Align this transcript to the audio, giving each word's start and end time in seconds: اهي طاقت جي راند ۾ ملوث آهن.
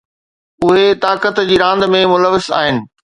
اهي 0.67 0.85
طاقت 1.03 1.41
جي 1.51 1.59
راند 1.63 1.87
۾ 1.97 2.01
ملوث 2.15 2.49
آهن. 2.63 2.81